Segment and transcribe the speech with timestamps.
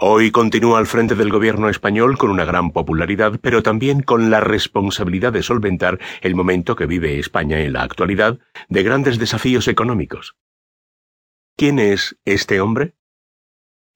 [0.00, 4.38] Hoy continúa al frente del gobierno español con una gran popularidad, pero también con la
[4.38, 8.38] responsabilidad de solventar el momento que vive España en la actualidad
[8.68, 10.36] de grandes desafíos económicos.
[11.56, 12.94] ¿Quién es este hombre?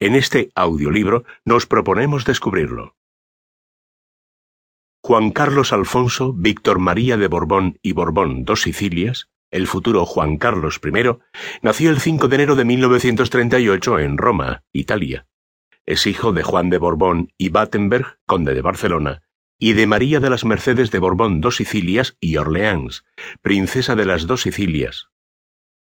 [0.01, 2.97] En este audiolibro nos proponemos descubrirlo.
[5.05, 10.81] Juan Carlos Alfonso Víctor María de Borbón y Borbón dos Sicilias, el futuro Juan Carlos
[10.83, 11.17] I,
[11.61, 15.27] nació el 5 de enero de 1938 en Roma, Italia.
[15.85, 19.23] Es hijo de Juan de Borbón y Battenberg, conde de Barcelona,
[19.59, 23.03] y de María de las Mercedes de Borbón dos Sicilias y Orleans,
[23.41, 25.09] princesa de las dos Sicilias.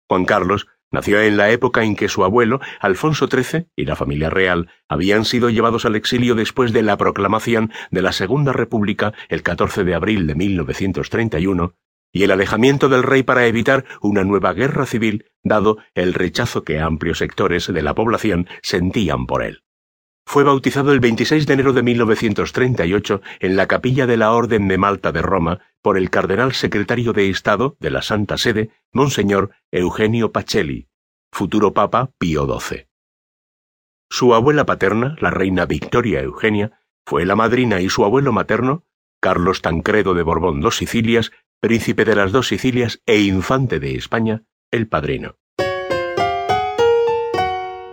[0.10, 4.32] Juan Carlos nació en la época en que su abuelo, Alfonso XIII, y la familia
[4.32, 9.44] real habían sido llevados al exilio después de la proclamación de la Segunda República el
[9.44, 11.76] 14 de abril de 1931
[12.12, 16.80] y el alejamiento del rey para evitar una nueva guerra civil, dado el rechazo que
[16.80, 19.63] amplios sectores de la población sentían por él.
[20.26, 24.78] Fue bautizado el 26 de enero de 1938 en la capilla de la Orden de
[24.78, 30.32] Malta de Roma por el cardenal secretario de Estado de la Santa Sede, Monseñor Eugenio
[30.32, 30.88] Pacelli,
[31.32, 32.88] futuro Papa Pío XII.
[34.10, 38.86] Su abuela paterna, la reina Victoria Eugenia, fue la madrina y su abuelo materno,
[39.20, 44.44] Carlos Tancredo de Borbón dos Sicilias, príncipe de las dos Sicilias e infante de España,
[44.72, 45.38] el padrino.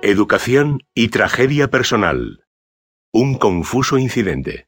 [0.02, 2.46] Educación y tragedia personal.
[3.12, 4.66] Un confuso incidente.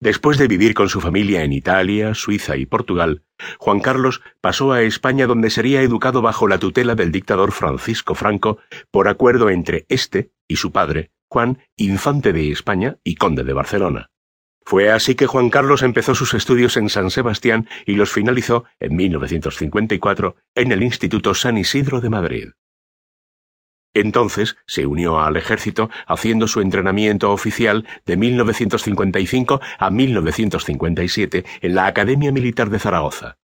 [0.00, 3.22] Después de vivir con su familia en Italia, Suiza y Portugal,
[3.58, 8.58] Juan Carlos pasó a España donde sería educado bajo la tutela del dictador Francisco Franco
[8.90, 14.10] por acuerdo entre éste y su padre, Juan, infante de España y conde de Barcelona.
[14.62, 18.94] Fue así que Juan Carlos empezó sus estudios en San Sebastián y los finalizó en
[18.94, 22.48] 1954 en el Instituto San Isidro de Madrid.
[23.94, 31.86] Entonces se unió al ejército haciendo su entrenamiento oficial de 1955 a 1957 en la
[31.86, 33.36] Academia Militar de Zaragoza.